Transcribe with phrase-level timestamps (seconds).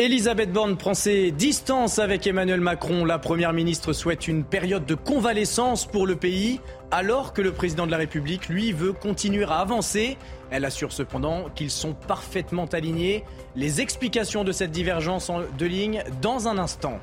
[0.00, 3.04] Elisabeth Borne prend ses distances avec Emmanuel Macron.
[3.04, 6.58] La première ministre souhaite une période de convalescence pour le pays,
[6.90, 10.16] alors que le président de la République, lui, veut continuer à avancer.
[10.50, 13.24] Elle assure cependant qu'ils sont parfaitement alignés.
[13.56, 16.98] Les explications de cette divergence de ligne dans un instant.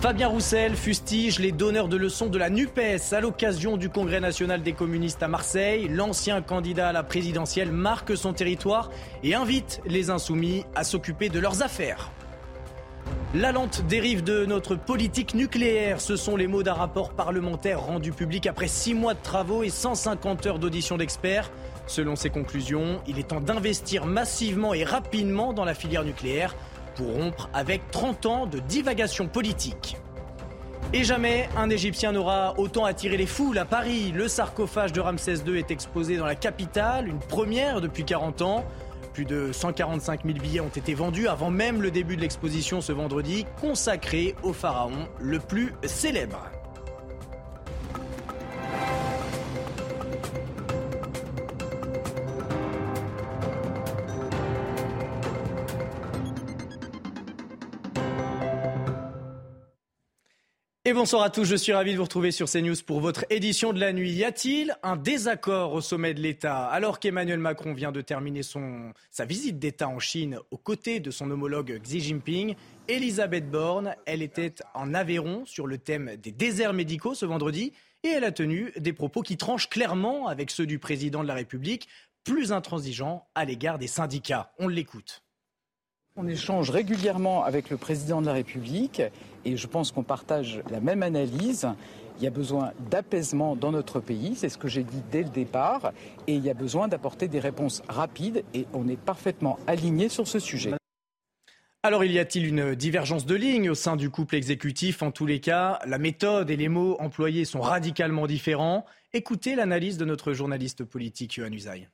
[0.00, 4.62] Fabien Roussel fustige les donneurs de leçons de la NUPES à l'occasion du Congrès national
[4.62, 5.88] des communistes à Marseille.
[5.88, 8.88] L'ancien candidat à la présidentielle marque son territoire
[9.22, 12.10] et invite les insoumis à s'occuper de leurs affaires.
[13.34, 18.10] La lente dérive de notre politique nucléaire, ce sont les mots d'un rapport parlementaire rendu
[18.10, 21.50] public après six mois de travaux et 150 heures d'audition d'experts.
[21.86, 26.56] Selon ses conclusions, il est temps d'investir massivement et rapidement dans la filière nucléaire
[27.00, 29.96] pour rompre avec 30 ans de divagation politique.
[30.92, 34.12] Et jamais un Égyptien n'aura autant attiré les foules à Paris.
[34.14, 38.64] Le sarcophage de Ramsès II est exposé dans la capitale, une première depuis 40 ans.
[39.14, 42.92] Plus de 145 000 billets ont été vendus avant même le début de l'exposition ce
[42.92, 46.50] vendredi, consacrée au pharaon le plus célèbre.
[60.90, 63.72] Et bonsoir à tous, je suis ravi de vous retrouver sur CNews pour votre édition
[63.72, 64.10] de la nuit.
[64.10, 68.92] Y a-t-il un désaccord au sommet de l'État alors qu'Emmanuel Macron vient de terminer son,
[69.08, 72.56] sa visite d'État en Chine aux côtés de son homologue Xi Jinping
[72.88, 78.08] Elisabeth Borne, elle était en Aveyron sur le thème des déserts médicaux ce vendredi et
[78.08, 81.86] elle a tenu des propos qui tranchent clairement avec ceux du président de la République,
[82.24, 84.50] plus intransigeant à l'égard des syndicats.
[84.58, 85.22] On l'écoute.
[86.22, 89.00] On échange régulièrement avec le président de la République
[89.46, 91.66] et je pense qu'on partage la même analyse.
[92.18, 95.30] Il y a besoin d'apaisement dans notre pays, c'est ce que j'ai dit dès le
[95.30, 95.94] départ,
[96.26, 100.28] et il y a besoin d'apporter des réponses rapides et on est parfaitement aligné sur
[100.28, 100.74] ce sujet.
[101.82, 105.02] Alors, il y a-t-il une divergence de ligne au sein du couple exécutif?
[105.02, 108.84] En tous les cas, la méthode et les mots employés sont radicalement différents.
[109.14, 111.88] Écoutez l'analyse de notre journaliste politique, Yohann Usaï.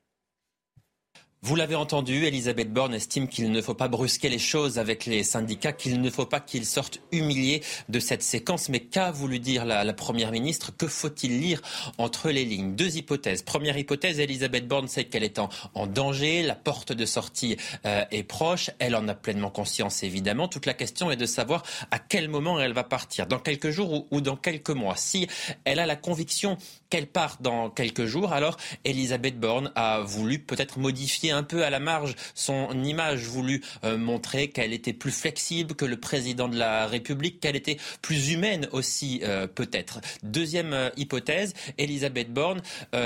[1.47, 5.23] Vous l'avez entendu, Elisabeth Borne estime qu'il ne faut pas brusquer les choses avec les
[5.23, 8.69] syndicats, qu'il ne faut pas qu'ils sortent humiliés de cette séquence.
[8.69, 10.77] Mais qu'a voulu dire la, Première ministre?
[10.77, 11.63] Que faut-il lire
[11.99, 12.75] entre les lignes?
[12.75, 13.43] Deux hypothèses.
[13.43, 15.49] Première hypothèse, Elisabeth Borne sait qu'elle est en,
[15.87, 20.49] danger, la porte de sortie euh, est proche, elle en a pleinement conscience évidemment.
[20.49, 21.63] Toute la question est de savoir
[21.93, 24.97] à quel moment elle va partir, dans quelques jours ou, ou dans quelques mois.
[24.97, 25.29] Si
[25.65, 26.59] elle a la conviction
[26.91, 31.71] qu'elle part dans quelques jours, alors Elisabeth Borne a voulu peut-être modifier un peu à
[31.71, 36.57] la marge son image, voulu euh, montrer qu'elle était plus flexible que le président de
[36.57, 40.01] la République, qu'elle était plus humaine aussi euh, peut-être.
[40.23, 42.63] Deuxième euh, hypothèse, Elisabeth Borne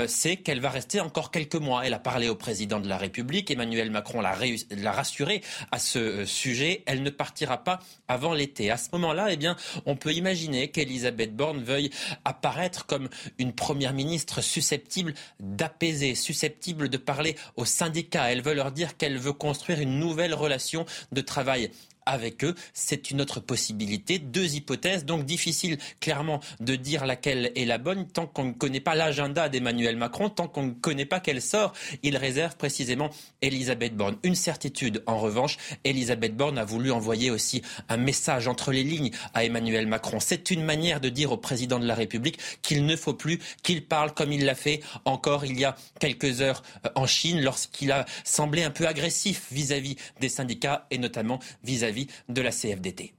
[0.07, 1.85] sait qu'elle va rester encore quelques mois.
[1.85, 6.83] Elle a parlé au président de la République, Emmanuel Macron l'a rassuré à ce sujet.
[6.85, 8.71] Elle ne partira pas avant l'été.
[8.71, 9.55] À ce moment-là, eh bien,
[9.85, 11.89] on peut imaginer qu'Elisabeth Borne veuille
[12.25, 18.20] apparaître comme une première ministre susceptible d'apaiser, susceptible de parler aux syndicats.
[18.29, 21.71] Elle veut leur dire qu'elle veut construire une nouvelle relation de travail
[22.05, 22.55] avec eux.
[22.73, 24.19] C'est une autre possibilité.
[24.19, 28.79] Deux hypothèses, donc difficile clairement de dire laquelle est la bonne tant qu'on ne connaît
[28.79, 31.73] pas l'agenda d'Emmanuel Macron, tant qu'on ne connaît pas quel sort
[32.03, 33.09] il réserve précisément
[33.41, 34.17] Elisabeth Borne.
[34.23, 39.11] Une certitude, en revanche, Elisabeth Borne a voulu envoyer aussi un message entre les lignes
[39.33, 40.19] à Emmanuel Macron.
[40.19, 43.85] C'est une manière de dire au président de la République qu'il ne faut plus qu'il
[43.85, 47.91] parle comme il l'a fait encore il y a quelques heures euh, en Chine lorsqu'il
[47.91, 51.90] a semblé un peu agressif vis-à-vis des syndicats et notamment vis-à-vis
[52.29, 53.13] de la CFDT.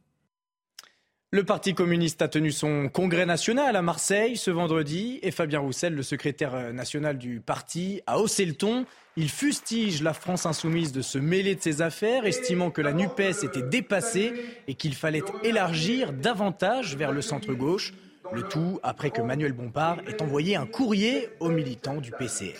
[1.34, 5.94] Le Parti communiste a tenu son congrès national à Marseille ce vendredi et Fabien Roussel,
[5.94, 8.84] le secrétaire national du parti, a haussé le ton.
[9.16, 13.44] Il fustige la France insoumise de se mêler de ses affaires, estimant que la NUPES
[13.44, 14.34] était dépassée
[14.68, 17.94] et qu'il fallait élargir davantage vers le centre-gauche.
[18.34, 22.52] Le tout après que Manuel Bompard ait envoyé un courrier aux militants du PCR.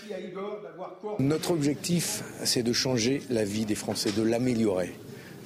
[1.18, 4.94] Notre objectif, c'est de changer la vie des Français, de l'améliorer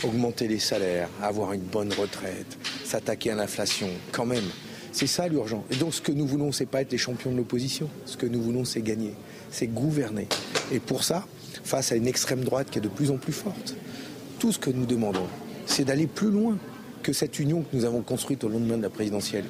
[0.04, 4.44] augmenter les salaires, avoir une bonne retraite, s'attaquer à l'inflation, quand même.
[4.92, 5.64] C'est ça l'urgent.
[5.70, 7.88] Et donc ce que nous voulons, c'est pas être les champions de l'opposition.
[8.06, 9.14] Ce que nous voulons, c'est gagner,
[9.50, 10.28] c'est gouverner.
[10.72, 11.26] Et pour ça,
[11.64, 13.74] face à une extrême droite qui est de plus en plus forte.
[14.38, 15.26] Tout ce que nous demandons,
[15.66, 16.56] c'est d'aller plus loin
[17.02, 19.44] que cette union que nous avons construite au lendemain de la présidentielle.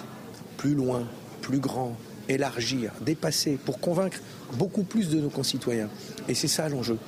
[0.56, 1.06] Plus loin,
[1.42, 1.96] plus grand,
[2.28, 4.19] élargir, dépasser, pour convaincre
[4.54, 5.88] beaucoup plus de nos concitoyens.
[6.28, 6.99] Et c'est ça l'enjeu.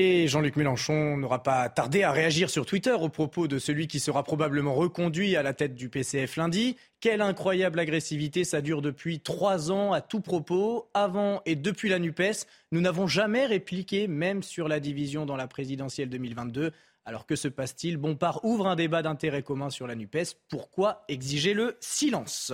[0.00, 3.98] Et Jean-Luc Mélenchon n'aura pas tardé à réagir sur Twitter au propos de celui qui
[3.98, 6.76] sera probablement reconduit à la tête du PCF lundi.
[7.00, 10.88] Quelle incroyable agressivité, ça dure depuis trois ans à tout propos.
[10.94, 15.48] Avant et depuis la NUPES, nous n'avons jamais répliqué, même sur la division dans la
[15.48, 16.70] présidentielle 2022.
[17.04, 17.96] Alors que se passe-t-il?
[17.96, 20.36] Bompard ouvre un débat d'intérêt commun sur la NUPES.
[20.48, 22.52] Pourquoi exiger le silence?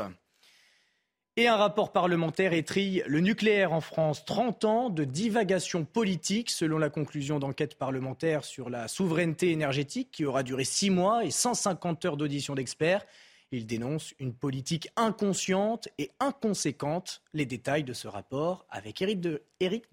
[1.37, 4.25] Et un rapport parlementaire étrille le nucléaire en France.
[4.25, 10.25] 30 ans de divagation politique, selon la conclusion d'enquête parlementaire sur la souveraineté énergétique, qui
[10.25, 13.05] aura duré 6 mois et 150 heures d'audition d'experts.
[13.51, 17.23] Il dénonce une politique inconsciente et inconséquente.
[17.33, 19.85] Les détails de ce rapport avec Éric de, Éric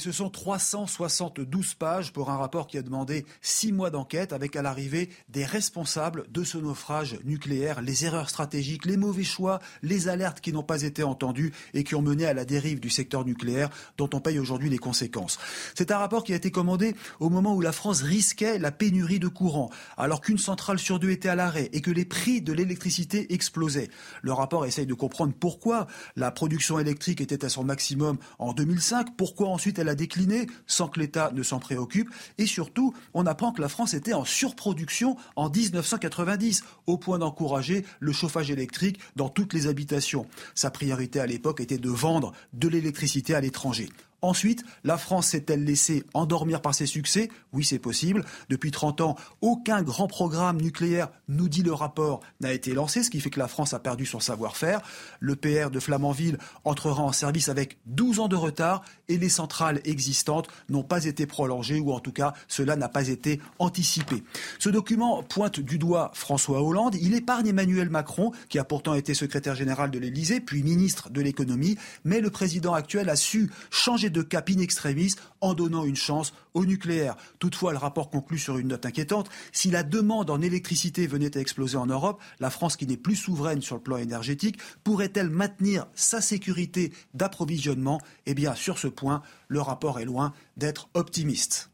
[0.00, 0.10] Ridmaten.
[0.10, 4.62] Ce sont 372 pages pour un rapport qui a demandé six mois d'enquête avec à
[4.62, 10.40] l'arrivée des responsables de ce naufrage nucléaire, les erreurs stratégiques, les mauvais choix, les alertes
[10.40, 13.70] qui n'ont pas été entendues et qui ont mené à la dérive du secteur nucléaire
[13.98, 15.38] dont on paye aujourd'hui les conséquences.
[15.74, 19.18] C'est un rapport qui a été commandé au moment où la France risquait la pénurie
[19.18, 22.52] de courant, alors qu'une centrale sur deux était à l'arrêt et que les prix de
[22.52, 23.90] l'électricité explosaient.
[24.22, 25.86] Le rapport essaye de comprendre pourquoi
[26.16, 30.88] la production électrique était à son maximum en 2005, pourquoi ensuite elle a décliné sans
[30.88, 32.10] que l'État ne s'en préoccupe.
[32.38, 37.84] Et surtout, on apprend que la France était en surproduction en 1990, au point d'encourager
[37.98, 40.26] le chauffage électrique dans toutes les habitations.
[40.54, 43.90] Sa priorité à l'époque était de vendre de l'électricité à l'étranger.
[44.22, 47.30] Ensuite, la France s'est-elle laissée endormir par ses succès?
[47.52, 48.24] Oui, c'est possible.
[48.48, 53.10] Depuis 30 ans, aucun grand programme nucléaire, nous dit le rapport, n'a été lancé, ce
[53.10, 54.80] qui fait que la France a perdu son savoir-faire.
[55.20, 59.80] Le PR de Flamanville entrera en service avec 12 ans de retard et les centrales
[59.84, 64.22] existantes n'ont pas été prolongées ou en tout cas, cela n'a pas été anticipé.
[64.58, 66.96] Ce document pointe du doigt François Hollande.
[67.00, 71.20] Il épargne Emmanuel Macron, qui a pourtant été secrétaire général de l'Élysée, puis ministre de
[71.20, 71.76] l'économie.
[72.04, 76.32] Mais le président actuel a su changer de cap in extremis en donnant une chance
[76.54, 77.16] au nucléaire.
[77.38, 79.28] Toutefois, le rapport conclut sur une note inquiétante.
[79.52, 83.16] Si la demande en électricité venait à exploser en Europe, la France, qui n'est plus
[83.16, 88.00] souveraine sur le plan énergétique, pourrait-elle maintenir sa sécurité d'approvisionnement?
[88.26, 91.70] Eh bien, sur ce point, le rapport est loin d'être optimiste.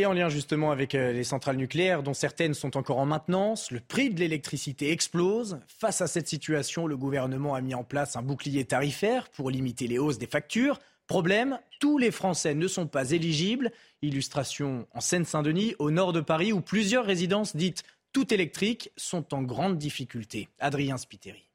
[0.00, 3.70] Et en lien justement avec euh, les centrales nucléaires, dont certaines sont encore en maintenance,
[3.70, 5.60] le prix de l'électricité explose.
[5.66, 9.88] Face à cette situation, le gouvernement a mis en place un bouclier tarifaire pour limiter
[9.88, 10.78] les hausses des factures.
[11.10, 13.72] Problème, tous les Français ne sont pas éligibles.
[14.00, 19.42] Illustration en Seine-Saint-Denis, au nord de Paris, où plusieurs résidences dites tout électriques sont en
[19.42, 20.48] grande difficulté.
[20.60, 21.48] Adrien Spiteri.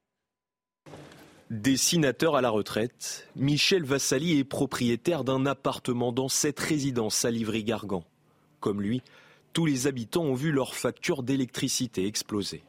[1.49, 8.03] Dessinateur à la retraite, Michel Vassali est propriétaire d'un appartement dans cette résidence à Livry-Gargan.
[8.59, 9.01] Comme lui,
[9.53, 12.61] tous les habitants ont vu leur facture d'électricité exploser.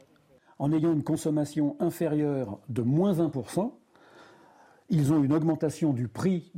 [0.57, 3.73] En ayant une consommation inférieure de moins 1%,
[4.89, 6.51] ils ont une augmentation du prix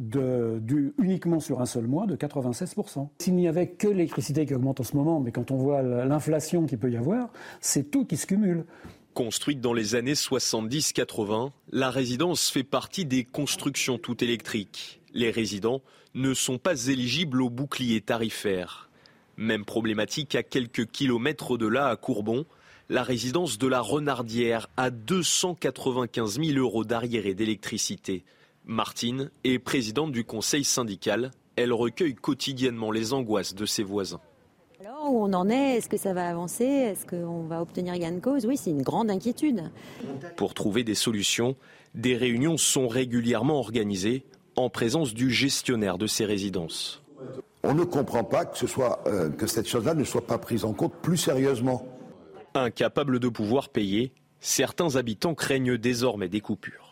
[0.98, 3.08] uniquement sur un seul mois de 96%.
[3.20, 6.66] S'il n'y avait que l'électricité qui augmente en ce moment, mais quand on voit l'inflation
[6.66, 7.30] qu'il peut y avoir,
[7.60, 8.66] c'est tout qui se cumule.
[9.16, 15.02] Construite dans les années 70-80, la résidence fait partie des constructions toutes électriques.
[15.14, 15.82] Les résidents
[16.14, 18.90] ne sont pas éligibles au bouclier tarifaire.
[19.38, 22.46] Même problématique à quelques kilomètres de là à Courbon,
[22.90, 28.24] la résidence de la Renardière à 295 000 euros d'arriéré d'électricité.
[28.66, 31.30] Martine est présidente du conseil syndical.
[31.56, 34.20] Elle recueille quotidiennement les angoisses de ses voisins.
[34.80, 35.78] Alors, où on en est?
[35.78, 36.64] Est-ce que ça va avancer?
[36.64, 38.48] Est-ce qu'on va obtenir gain de cause?
[38.48, 39.70] Oui, c'est une grande inquiétude.
[40.36, 41.56] Pour trouver des solutions,
[41.94, 44.24] des réunions sont régulièrement organisées
[44.56, 47.04] en présence du gestionnaire de ces résidences.
[47.62, 50.66] On ne comprend pas que, ce soit, euh, que cette chose-là ne soit pas prise
[50.66, 51.86] en compte plus sérieusement.
[52.56, 56.89] Incapables de pouvoir payer, certains habitants craignent désormais des coupures.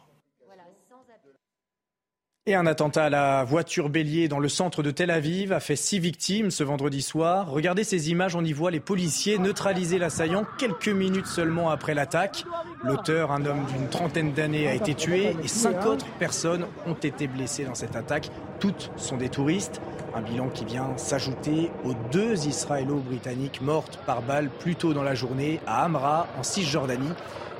[2.49, 5.75] Et un attentat à la voiture bélier dans le centre de Tel Aviv a fait
[5.75, 7.51] six victimes ce vendredi soir.
[7.51, 12.45] Regardez ces images, on y voit les policiers neutraliser l'assaillant quelques minutes seulement après l'attaque.
[12.85, 17.27] L'auteur, un homme d'une trentaine d'années, a été tué et cinq autres personnes ont été
[17.27, 18.29] blessées dans cette attaque.
[18.61, 19.81] Toutes sont des touristes.
[20.15, 25.15] Un bilan qui vient s'ajouter aux deux Israélo-Britanniques mortes par balle plus tôt dans la
[25.15, 27.11] journée à Amra, en Cisjordanie,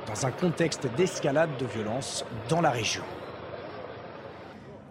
[0.06, 3.02] dans un contexte d'escalade de violence dans la région.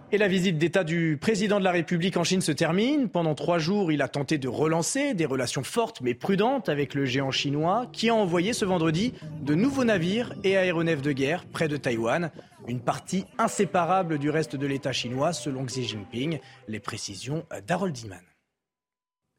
[0.10, 3.10] Et la visite d'État du président de la République en Chine se termine.
[3.10, 7.04] Pendant trois jours, il a tenté de relancer des relations fortes mais prudentes avec le
[7.04, 11.68] géant chinois qui a envoyé ce vendredi de nouveaux navires et aéronefs de guerre près
[11.68, 12.32] de Taïwan.
[12.70, 16.40] une partie inséparable du reste de l'État chinois, selon Xi Jinping.
[16.70, 18.22] Les précisions d'Harold Diman.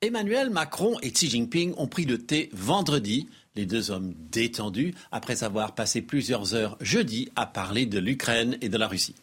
[0.02, 5.44] Emmanuel Macron et Xi Jinping ont pris le thé vendredi, les deux hommes détendus, après
[5.44, 9.14] avoir passé plusieurs heures jeudi à parler de l'Ukraine et de la Russie.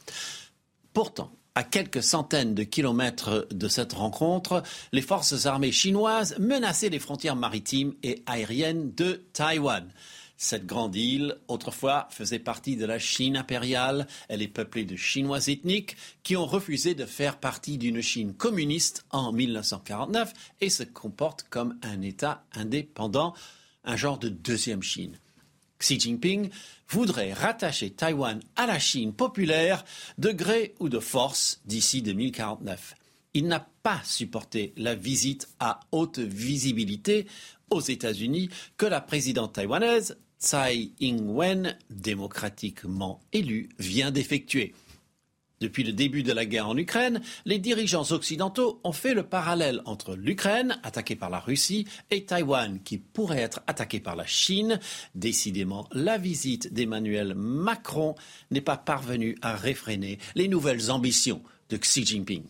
[0.96, 7.00] Pourtant, à quelques centaines de kilomètres de cette rencontre, les forces armées chinoises menaçaient les
[7.00, 9.92] frontières maritimes et aériennes de Taïwan.
[10.38, 14.08] Cette grande île, autrefois, faisait partie de la Chine impériale.
[14.30, 19.06] Elle est peuplée de Chinois ethniques qui ont refusé de faire partie d'une Chine communiste
[19.10, 23.34] en 1949 et se comportent comme un État indépendant,
[23.84, 25.20] un genre de deuxième Chine.
[25.80, 26.50] Xi Jinping
[26.88, 29.86] voudrait rattacher Taïwan à la Chine populaire
[30.18, 32.96] de gré ou de force d'ici 2049.
[33.34, 37.28] Il n'a pas supporté la visite à haute visibilité
[37.70, 44.74] aux États-Unis que la présidente taïwanaise Tsai Ing-wen, démocratiquement élu, vient d'effectuer.
[45.62, 49.82] Depuis le début de la guerre en Ukraine, les dirigeants occidentaux ont fait le parallèle
[49.86, 54.80] entre l'Ukraine, attaquée par la Russie, et Taïwan, qui pourrait être attaquée par la Chine.
[55.16, 58.16] Décidément, la visite d'Emmanuel Macron
[58.52, 62.44] n'est pas parvenue à réfréner les nouvelles ambitions de Xi Jinping.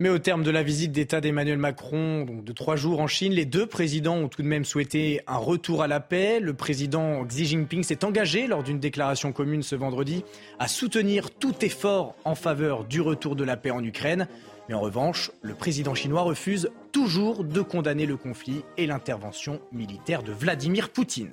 [0.00, 3.44] Mais au terme de la visite d'État d'Emmanuel Macron, de trois jours en Chine, les
[3.44, 6.40] deux présidents ont tout de même souhaité un retour à la paix.
[6.40, 10.24] Le président Xi Jinping s'est engagé lors d'une déclaration commune ce vendredi
[10.58, 14.26] à soutenir tout effort en faveur du retour de la paix en Ukraine.
[14.68, 20.24] Mais en revanche, le président chinois refuse toujours de condamner le conflit et l'intervention militaire
[20.24, 21.30] de Vladimir Poutine.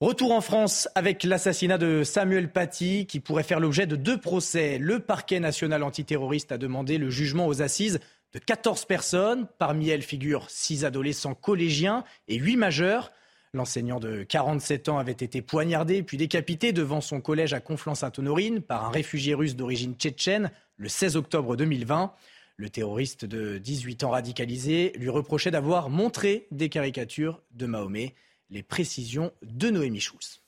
[0.00, 4.78] Retour en France avec l'assassinat de Samuel Paty qui pourrait faire l'objet de deux procès.
[4.78, 7.98] Le parquet national antiterroriste a demandé le jugement aux assises
[8.32, 9.48] de 14 personnes.
[9.58, 13.10] Parmi elles figurent 6 adolescents collégiens et 8 majeurs.
[13.52, 18.84] L'enseignant de 47 ans avait été poignardé puis décapité devant son collège à Conflans-Sainte-Honorine par
[18.84, 22.12] un réfugié russe d'origine tchétchène le 16 octobre 2020.
[22.56, 28.14] Le terroriste de 18 ans radicalisé lui reprochait d'avoir montré des caricatures de Mahomet.
[28.50, 30.42] Les précisions de Noémie Schulz.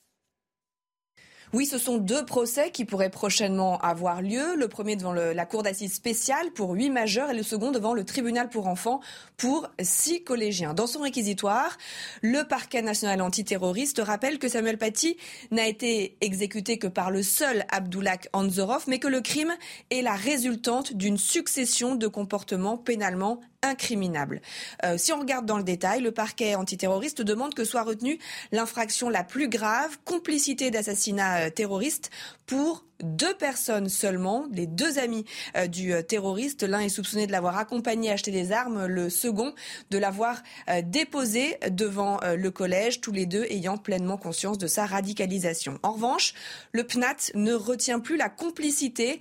[1.53, 4.55] Oui, ce sont deux procès qui pourraient prochainement avoir lieu.
[4.55, 8.05] Le premier devant la cour d'assises spéciale pour huit majeurs et le second devant le
[8.05, 9.01] tribunal pour enfants
[9.37, 10.75] pour six collégiens.
[10.75, 11.77] Dans son réquisitoire,
[12.23, 15.17] le parquet national antiterroriste rappelle que Samuel Paty
[15.51, 19.57] n'a été exécuté que par le seul Abdullah Anzorov, mais que le crime
[19.91, 24.41] est la résultante d'une succession de comportements pénalement incriminable.
[24.85, 28.19] Euh, si on regarde dans le détail, le parquet antiterroriste demande que soit retenue
[28.53, 32.11] l'infraction la plus grave, complicité d'assassinat euh, terroriste,
[32.51, 35.25] pour deux personnes seulement, les deux amis
[35.57, 36.63] euh, du euh, terroriste.
[36.63, 39.55] L'un est soupçonné de l'avoir accompagné à acheter des armes, le second
[39.91, 44.87] de l'avoir euh, déposé devant le collège, tous les deux ayant pleinement conscience de sa
[44.87, 45.79] radicalisation.
[45.83, 46.35] En revanche,
[46.73, 49.21] le PNAT ne retient plus la complicité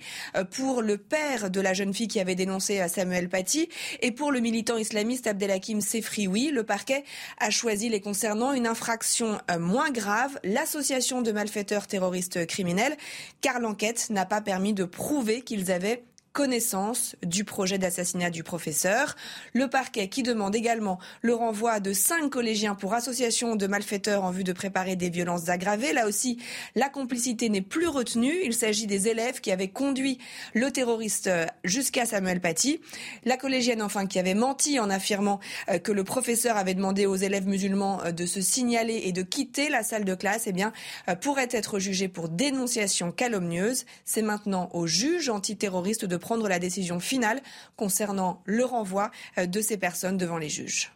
[0.50, 3.68] pour le père de la jeune fille qui avait dénoncé Samuel Paty
[4.00, 6.50] et pour le militant islamiste Abdelhakim Sefrioui.
[6.50, 7.04] Le parquet
[7.38, 12.96] a choisi les concernant une infraction moins grave, l'association de malfaiteurs terroristes criminels,
[13.40, 19.16] car l'enquête n'a pas permis de prouver qu'ils avaient connaissance du projet d'assassinat du professeur.
[19.52, 24.30] Le parquet qui demande également le renvoi de cinq collégiens pour association de malfaiteurs en
[24.30, 25.92] vue de préparer des violences aggravées.
[25.92, 26.38] Là aussi,
[26.74, 28.34] la complicité n'est plus retenue.
[28.44, 30.18] Il s'agit des élèves qui avaient conduit
[30.54, 31.30] le terroriste
[31.64, 32.80] jusqu'à Samuel Paty.
[33.24, 37.16] La collégienne, enfin, qui avait menti en affirmant euh, que le professeur avait demandé aux
[37.16, 40.72] élèves musulmans euh, de se signaler et de quitter la salle de classe, eh bien,
[41.08, 43.84] euh, pourrait être jugée pour dénonciation calomnieuse.
[44.04, 47.40] C'est maintenant au juge antiterroriste de prendre la décision finale
[47.76, 50.92] concernant le renvoi euh, de ces personnes devant les juges.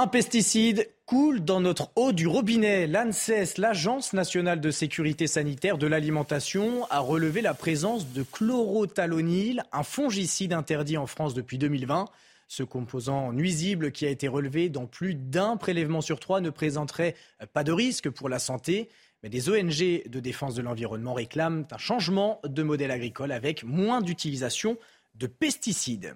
[0.00, 2.86] Un pesticide coule dans notre eau du robinet.
[2.86, 9.82] L'ANSES, l'Agence nationale de sécurité sanitaire de l'alimentation, a relevé la présence de chlorothalonil, un
[9.82, 12.04] fongicide interdit en France depuis 2020.
[12.46, 17.16] Ce composant nuisible qui a été relevé dans plus d'un prélèvement sur trois ne présenterait
[17.52, 18.88] pas de risque pour la santé.
[19.22, 24.00] Mais des ONG de défense de l'environnement réclament un changement de modèle agricole avec moins
[24.00, 24.78] d'utilisation
[25.16, 26.14] de pesticides.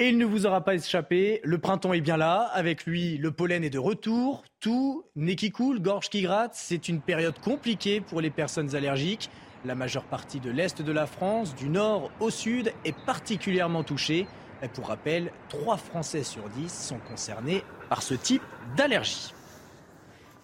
[0.00, 3.32] Et il ne vous aura pas échappé, le printemps est bien là, avec lui le
[3.32, 8.00] pollen est de retour, tout, nez qui coule, gorge qui gratte, c'est une période compliquée
[8.00, 9.28] pour les personnes allergiques.
[9.64, 14.28] La majeure partie de l'Est de la France, du Nord au Sud, est particulièrement touchée.
[14.74, 18.42] Pour rappel, 3 Français sur 10 sont concernés par ce type
[18.76, 19.32] d'allergie.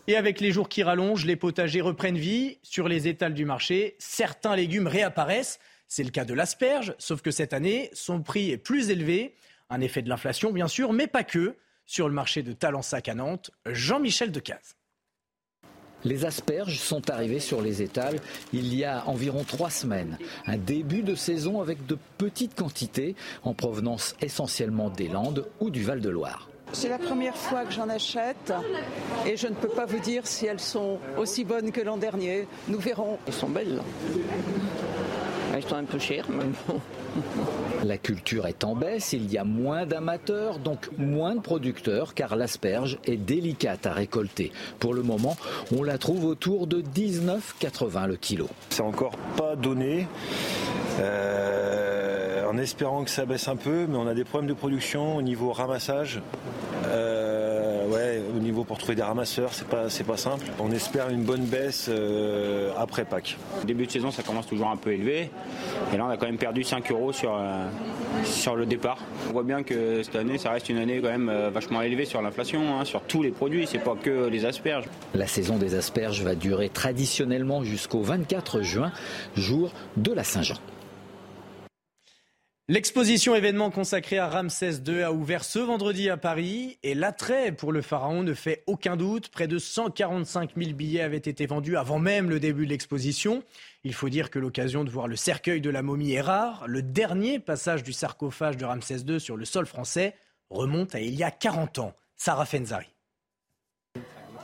[0.06, 2.58] Et avec les jours qui rallongent, les potagers reprennent vie.
[2.62, 5.58] Sur les étals du marché, certains légumes réapparaissent.
[5.88, 9.34] C'est le cas de l'asperge, sauf que cette année, son prix est plus élevé.
[9.70, 11.56] Un effet de l'inflation, bien sûr, mais pas que.
[11.86, 14.76] Sur le marché de Talensac à Nantes, Jean-Michel Decaze.
[16.04, 18.20] Les asperges sont arrivées sur les étals
[18.52, 20.18] il y a environ trois semaines.
[20.46, 25.82] Un début de saison avec de petites quantités en provenance essentiellement des Landes ou du
[25.82, 26.48] Val-de-Loire.
[26.72, 28.52] C'est la première fois que j'en achète
[29.26, 32.48] et je ne peux pas vous dire si elles sont aussi bonnes que l'an dernier.
[32.68, 33.18] Nous verrons.
[33.26, 33.80] Elles sont belles.
[35.54, 36.80] Elles sont un peu chères, mais bon.
[37.84, 42.34] La culture est en baisse, il y a moins d'amateurs, donc moins de producteurs, car
[42.34, 44.50] l'asperge est délicate à récolter.
[44.80, 45.36] Pour le moment,
[45.76, 48.48] on la trouve autour de 19,80 le kilo.
[48.70, 50.08] C'est encore pas donné.
[50.98, 51.63] Euh,
[52.54, 55.22] en espérant que ça baisse un peu, mais on a des problèmes de production au
[55.22, 56.20] niveau ramassage.
[56.86, 60.46] Euh, ouais, au niveau pour trouver des ramasseurs, c'est pas c'est pas simple.
[60.60, 63.36] On espère une bonne baisse euh, après Pâques.
[63.66, 65.30] Début de saison, ça commence toujours un peu élevé,
[65.92, 67.36] et là on a quand même perdu 5 euros sur
[68.22, 68.98] sur le départ.
[69.28, 72.22] On voit bien que cette année, ça reste une année quand même vachement élevée sur
[72.22, 73.66] l'inflation, hein, sur tous les produits.
[73.66, 74.84] C'est pas que les asperges.
[75.14, 78.92] La saison des asperges va durer traditionnellement jusqu'au 24 juin,
[79.34, 80.56] jour de la Saint-Jean.
[82.66, 87.72] L'exposition événement consacrée à Ramsès II a ouvert ce vendredi à Paris et l'attrait pour
[87.72, 89.28] le pharaon ne fait aucun doute.
[89.28, 93.42] Près de 145 000 billets avaient été vendus avant même le début de l'exposition.
[93.84, 96.64] Il faut dire que l'occasion de voir le cercueil de la momie est rare.
[96.66, 100.14] Le dernier passage du sarcophage de Ramsès II sur le sol français
[100.48, 101.92] remonte à il y a 40 ans.
[102.16, 102.88] Sarah Fenzari.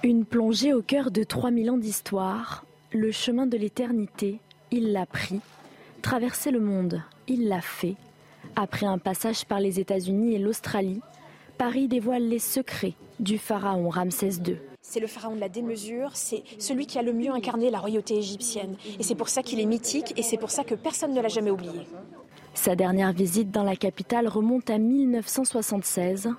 [0.02, 2.66] Une plongée au cœur de 3000 ans d'histoire.
[2.92, 5.40] Le chemin de l'éternité, il l'a pris.
[6.02, 7.96] Traverser le monde, il l'a fait.
[8.56, 11.00] Après un passage par les États-Unis et l'Australie,
[11.58, 14.56] Paris dévoile les secrets du pharaon Ramsès II.
[14.82, 18.16] C'est le pharaon de la démesure, c'est celui qui a le mieux incarné la royauté
[18.16, 18.76] égyptienne.
[18.98, 21.28] Et c'est pour ça qu'il est mythique et c'est pour ça que personne ne l'a
[21.28, 21.86] jamais oublié.
[22.54, 26.30] Sa dernière visite dans la capitale remonte à 1976.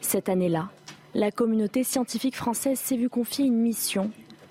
[0.00, 0.70] Cette année-là,
[1.14, 4.10] la communauté scientifique française s'est vue confier une mission,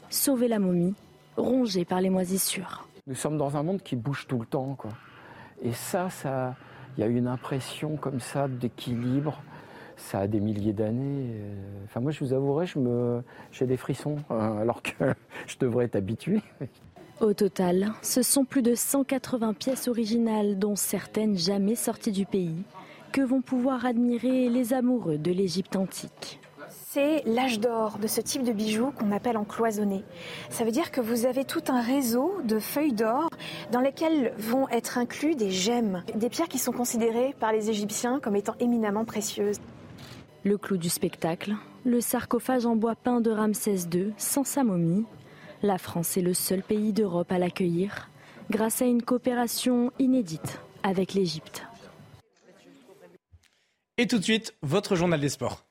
[0.10, 0.93] sauver la momie,
[1.36, 2.88] rongée par les moisissures.
[3.08, 4.75] Nous sommes dans un monde qui bouge tout le temps.
[4.75, 4.91] Quoi.
[5.63, 6.55] Et ça, ça,
[6.98, 9.41] il y a une impression comme ça d'équilibre.
[9.97, 11.36] Ça a des milliers d'années.
[11.36, 14.91] Euh, enfin, moi, je vous avouerai, je me, j'ai des frissons, euh, alors que
[15.47, 16.41] je devrais être habitué.
[17.19, 22.63] Au total, ce sont plus de 180 pièces originales, dont certaines jamais sorties du pays,
[23.12, 26.40] que vont pouvoir admirer les amoureux de l'Égypte antique
[26.93, 30.04] c'est l'âge d'or de ce type de bijoux qu'on appelle en cloisonné.
[30.49, 33.30] Ça veut dire que vous avez tout un réseau de feuilles d'or
[33.71, 38.19] dans lesquelles vont être inclus des gemmes, des pierres qui sont considérées par les Égyptiens
[38.19, 39.60] comme étant éminemment précieuses.
[40.43, 45.06] Le clou du spectacle, le sarcophage en bois peint de Ramsès II sans sa momie.
[45.63, 48.10] La France est le seul pays d'Europe à l'accueillir
[48.49, 51.63] grâce à une coopération inédite avec l'Égypte.
[53.97, 55.70] Et tout de suite, votre journal des sports.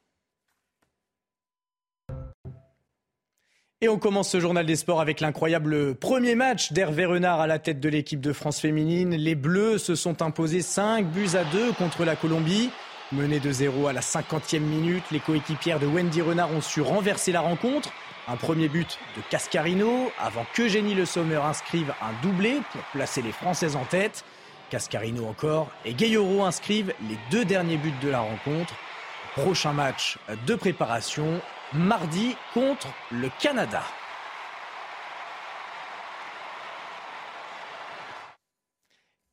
[3.82, 7.58] Et on commence ce journal des sports avec l'incroyable premier match d'Hervé Renard à la
[7.58, 9.14] tête de l'équipe de France féminine.
[9.14, 12.68] Les Bleus se sont imposés 5 buts à 2 contre la Colombie.
[13.10, 17.32] Menés de 0 à la 50e minute, les coéquipières de Wendy Renard ont su renverser
[17.32, 17.90] la rencontre.
[18.28, 23.32] Un premier but de Cascarino avant qu'Eugénie Le Sommer inscrive un doublé pour placer les
[23.32, 24.26] Françaises en tête.
[24.68, 28.74] Cascarino encore et Gayoro inscrivent les deux derniers buts de la rencontre.
[29.36, 31.40] Prochain match de préparation
[31.72, 33.82] mardi contre le Canada.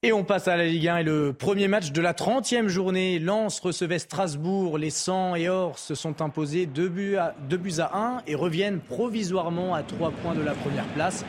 [0.04, 3.18] Et on passe à la Ligue 1 et le premier match de la 30e journée.
[3.18, 4.78] Lens recevait Strasbourg.
[4.78, 8.80] Les 100 et Or se sont imposés 2 buts, à, buts à 1 et reviennent
[8.80, 11.26] provisoirement à 3 points de la première place.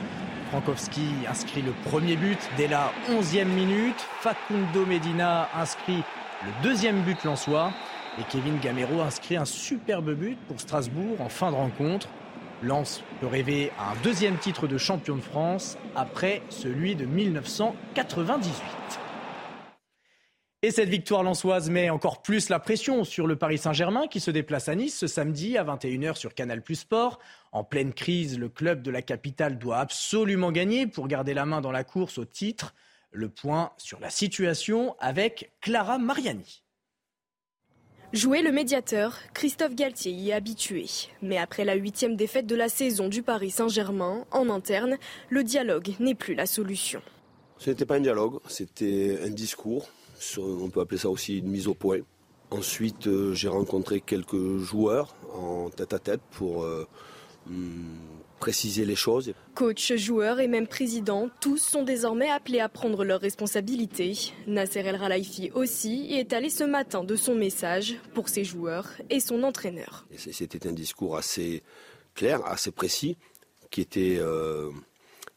[0.51, 3.99] Frankowski inscrit le premier but dès la 11e minute.
[4.21, 6.03] Facundo Medina inscrit
[6.44, 7.73] le deuxième but lensois.
[8.19, 12.09] Et Kevin Gamero inscrit un superbe but pour Strasbourg en fin de rencontre.
[12.63, 18.53] Lens peut rêver à un deuxième titre de champion de France après celui de 1998.
[20.63, 24.33] Et cette victoire lensoise met encore plus la pression sur le Paris Saint-Germain qui se
[24.33, 27.21] déplace à Nice ce samedi à 21h sur Canal Plus Sport.
[27.53, 31.61] En pleine crise, le club de la capitale doit absolument gagner pour garder la main
[31.61, 32.75] dans la course au titre.
[33.13, 36.65] Le point sur la situation avec Clara Mariani.
[38.14, 40.87] Jouer le médiateur, Christophe Galtier y est habitué.
[41.21, 44.97] Mais après la huitième défaite de la saison du Paris Saint-Germain, en interne,
[45.29, 47.03] le dialogue n'est plus la solution.
[47.59, 49.90] Ce n'était pas un dialogue, c'était un discours.
[50.38, 51.99] On peut appeler ça aussi une mise au point.
[52.51, 56.88] Ensuite, euh, j'ai rencontré quelques joueurs en tête à tête pour euh,
[57.47, 57.94] hmm,
[58.38, 59.33] préciser les choses.
[59.55, 64.33] Coach, joueurs et même président, tous sont désormais appelés à prendre leurs responsabilités.
[64.46, 68.88] Nasser El Khelaifi aussi y est allé ce matin de son message pour ses joueurs
[69.11, 70.07] et son entraîneur.
[70.16, 71.62] C'était un discours assez
[72.14, 73.16] clair, assez précis,
[73.70, 74.20] qui était,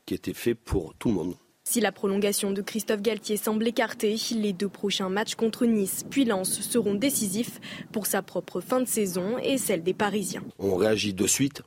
[0.05, 1.35] qui était fait pour tout le monde.
[1.63, 6.25] Si la prolongation de Christophe Galtier semble écartée, les deux prochains matchs contre Nice puis
[6.25, 7.61] Lens seront décisifs
[7.93, 10.43] pour sa propre fin de saison et celle des Parisiens.
[10.59, 11.61] On réagit de suite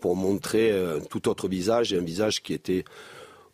[0.00, 2.84] pour montrer un tout autre visage et un visage qui était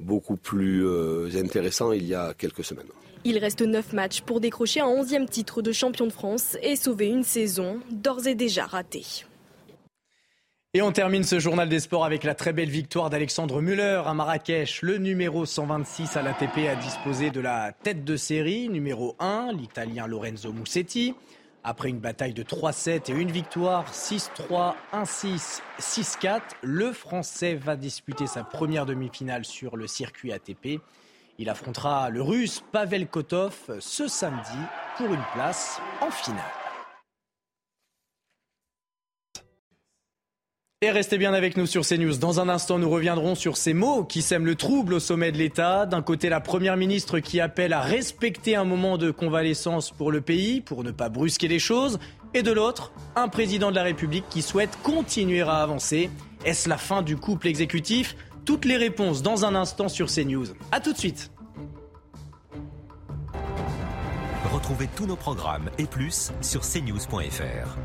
[0.00, 2.86] beaucoup plus euh, intéressant il y a quelques semaines.
[3.24, 7.08] Il reste 9 matchs pour décrocher un 11e titre de champion de France et sauver
[7.08, 9.24] une saison d'ores et déjà ratée.
[10.76, 14.12] Et on termine ce journal des sports avec la très belle victoire d'Alexandre Muller à
[14.12, 14.82] Marrakech.
[14.82, 20.08] Le numéro 126 à l'ATP a disposé de la tête de série, numéro 1, l'Italien
[20.08, 21.14] Lorenzo Musetti.
[21.66, 28.26] Après une bataille de 3-7 et une victoire, 6-3, 1-6, 6-4, le Français va disputer
[28.26, 30.80] sa première demi-finale sur le circuit ATP.
[31.38, 34.58] Il affrontera le Russe Pavel Kotov ce samedi
[34.98, 36.63] pour une place en finale.
[40.84, 42.18] Et restez bien avec nous sur CNews.
[42.18, 45.38] Dans un instant, nous reviendrons sur ces mots qui sèment le trouble au sommet de
[45.38, 45.86] l'État.
[45.86, 50.20] D'un côté, la Première ministre qui appelle à respecter un moment de convalescence pour le
[50.20, 51.98] pays, pour ne pas brusquer les choses.
[52.34, 56.10] Et de l'autre, un président de la République qui souhaite continuer à avancer.
[56.44, 58.14] Est-ce la fin du couple exécutif?
[58.44, 60.48] Toutes les réponses dans un instant sur CNews.
[60.70, 61.30] A tout de suite.
[64.52, 67.78] Retrouvez tous nos programmes et plus sur cnews.fr.